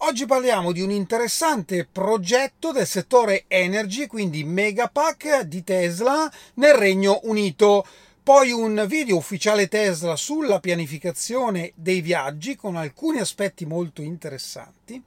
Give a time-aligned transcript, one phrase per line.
[0.00, 7.20] Oggi parliamo di un interessante progetto del settore energy, quindi Megapack di Tesla nel Regno
[7.24, 7.84] Unito.
[8.22, 15.02] Poi un video ufficiale Tesla sulla pianificazione dei viaggi con alcuni aspetti molto interessanti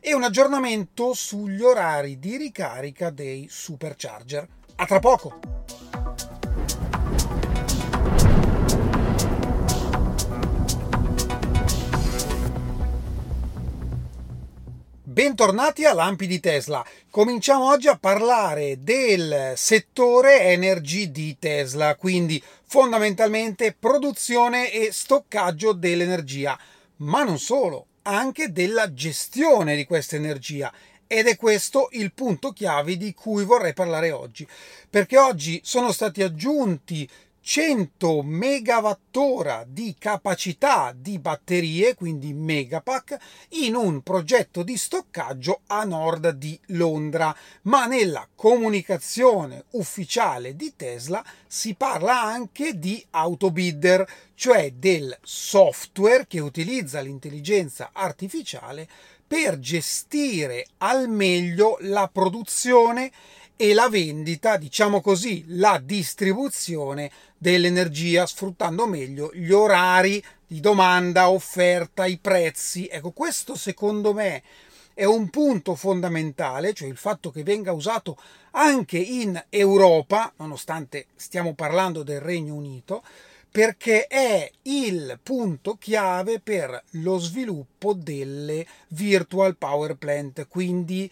[0.00, 4.48] e un aggiornamento sugli orari di ricarica dei supercharger.
[4.76, 5.79] A tra poco!
[15.20, 16.82] Bentornati a Lampi di Tesla.
[17.10, 26.58] Cominciamo oggi a parlare del settore energy di Tesla, quindi fondamentalmente produzione e stoccaggio dell'energia,
[27.00, 30.72] ma non solo, anche della gestione di questa energia.
[31.06, 34.48] Ed è questo il punto chiave di cui vorrei parlare oggi,
[34.88, 37.06] perché oggi sono stati aggiunti
[37.42, 43.16] 100 megawattora di capacità di batterie, quindi Megapack,
[43.50, 51.24] in un progetto di stoccaggio a nord di Londra, ma nella comunicazione ufficiale di Tesla
[51.46, 58.86] si parla anche di autobidder, cioè del software che utilizza l'intelligenza artificiale
[59.26, 63.12] per gestire al meglio la produzione
[63.62, 72.06] e la vendita, diciamo così, la distribuzione dell'energia sfruttando meglio gli orari di domanda, offerta,
[72.06, 72.88] i prezzi.
[72.90, 74.42] Ecco, questo secondo me
[74.94, 78.16] è un punto fondamentale, cioè il fatto che venga usato
[78.52, 83.02] anche in Europa, nonostante stiamo parlando del Regno Unito,
[83.50, 91.10] perché è il punto chiave per lo sviluppo delle virtual power plant, quindi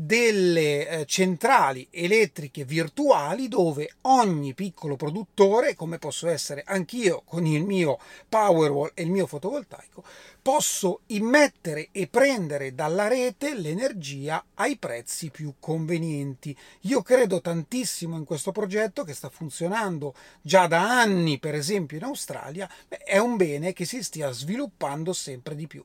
[0.00, 7.64] delle eh, centrali elettriche virtuali dove ogni piccolo produttore, come posso essere anch'io con il
[7.64, 10.04] mio Powerwall e il mio fotovoltaico,
[10.40, 16.56] posso immettere e prendere dalla rete l'energia ai prezzi più convenienti.
[16.82, 22.04] Io credo tantissimo in questo progetto che sta funzionando già da anni, per esempio in
[22.04, 25.84] Australia, è un bene che si stia sviluppando sempre di più.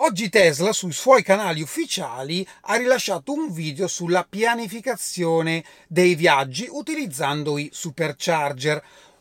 [0.00, 7.58] Oggi Tesla sui suoi canali ufficiali ha rilasciato un video sulla pianificazione dei viaggi utilizzando
[7.58, 8.80] i supercharger.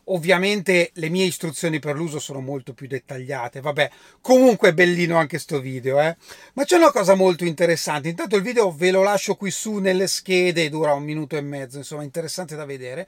[0.10, 3.90] Ovviamente le mie istruzioni per l'uso sono molto più dettagliate, vabbè,
[4.22, 6.16] comunque è bellino anche sto video, eh.
[6.54, 10.06] Ma c'è una cosa molto interessante, intanto il video ve lo lascio qui su nelle
[10.06, 13.08] schede, dura un minuto e mezzo, insomma interessante da vedere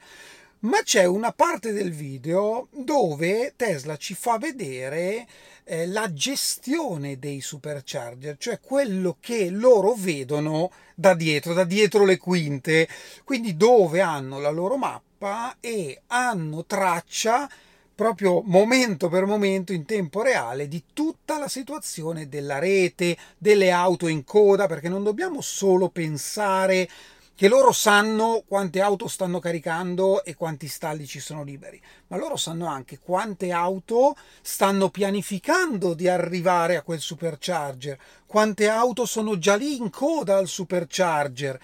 [0.60, 5.26] ma c'è una parte del video dove Tesla ci fa vedere
[5.64, 12.18] eh, la gestione dei supercharger, cioè quello che loro vedono da dietro, da dietro le
[12.18, 12.88] quinte,
[13.24, 17.48] quindi dove hanno la loro mappa e hanno traccia
[17.94, 24.08] proprio momento per momento in tempo reale di tutta la situazione della rete, delle auto
[24.08, 26.88] in coda, perché non dobbiamo solo pensare
[27.40, 32.36] che loro sanno quante auto stanno caricando e quanti stalli ci sono liberi, ma loro
[32.36, 39.54] sanno anche quante auto stanno pianificando di arrivare a quel supercharger, quante auto sono già
[39.54, 41.58] lì in coda al supercharger.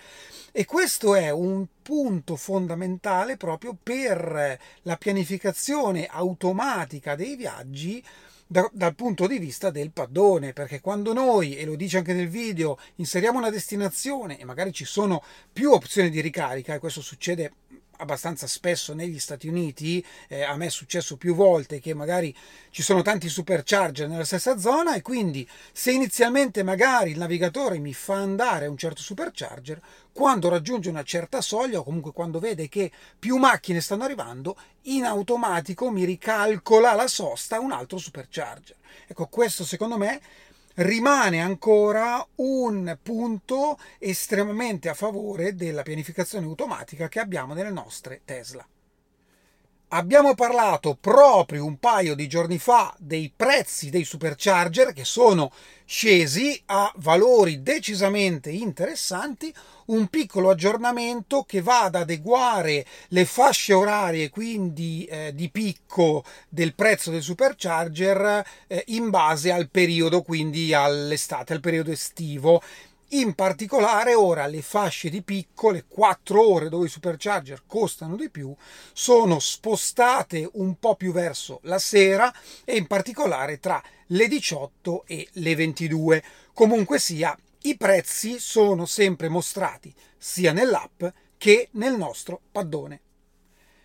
[0.50, 8.02] E questo è un punto fondamentale proprio per la pianificazione automatica dei viaggi
[8.46, 12.28] da, dal punto di vista del paddone, perché quando noi, e lo dice anche nel
[12.28, 17.52] video, inseriamo una destinazione e magari ci sono più opzioni di ricarica, e questo succede
[17.98, 22.34] abbastanza spesso negli Stati Uniti, eh, a me è successo più volte che magari
[22.70, 27.94] ci sono tanti supercharger nella stessa zona e quindi se inizialmente magari il navigatore mi
[27.94, 29.80] fa andare un certo supercharger,
[30.12, 35.04] quando raggiunge una certa soglia o comunque quando vede che più macchine stanno arrivando, in
[35.04, 38.76] automatico mi ricalcola la sosta un altro supercharger.
[39.06, 40.20] Ecco, questo secondo me
[40.76, 48.66] rimane ancora un punto estremamente a favore della pianificazione automatica che abbiamo nelle nostre Tesla.
[49.90, 55.52] Abbiamo parlato proprio un paio di giorni fa dei prezzi dei supercharger che sono
[55.84, 59.54] scesi a valori decisamente interessanti,
[59.86, 66.74] un piccolo aggiornamento che va ad adeguare le fasce orarie, quindi eh, di picco del
[66.74, 72.60] prezzo del supercharger eh, in base al periodo, quindi all'estate, al periodo estivo
[73.10, 78.30] in particolare ora le fasce di picco, le 4 ore dove i supercharger costano di
[78.30, 78.54] più,
[78.92, 82.32] sono spostate un po' più verso la sera
[82.64, 86.22] e in particolare tra le 18 e le 22.
[86.52, 91.04] Comunque sia, i prezzi sono sempre mostrati sia nell'app
[91.36, 93.00] che nel nostro paddone.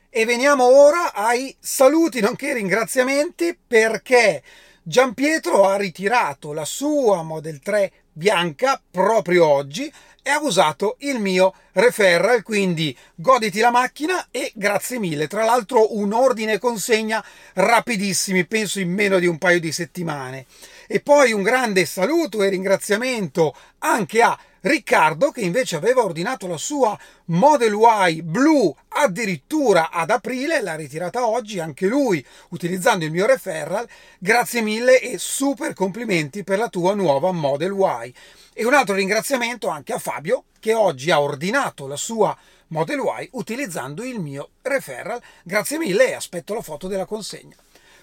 [0.09, 4.43] E veniamo ora ai saluti nonché ringraziamenti perché
[4.83, 9.91] Giampietro ha ritirato la sua Model 3 bianca proprio oggi
[10.23, 15.27] e ha usato il mio referral, quindi goditi la macchina e grazie mille.
[15.27, 17.23] Tra l'altro un ordine consegna
[17.53, 20.45] rapidissimi, penso in meno di un paio di settimane.
[20.87, 26.57] E poi un grande saluto e ringraziamento anche a Riccardo che invece aveva ordinato la
[26.57, 33.25] sua Model Y blu addirittura ad aprile, l'ha ritirata oggi anche lui utilizzando il mio
[33.25, 33.87] referral.
[34.19, 38.13] Grazie mille e super complimenti per la tua nuova Model Y.
[38.53, 42.37] E un altro ringraziamento anche a Fabio che oggi ha ordinato la sua
[42.67, 45.19] Model Y utilizzando il mio referral.
[45.43, 47.55] Grazie mille e aspetto la foto della consegna.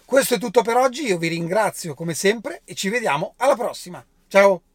[0.04, 4.04] Questo è tutto per oggi, io vi ringrazio come sempre e ci vediamo alla prossima.
[4.26, 4.67] Ciao!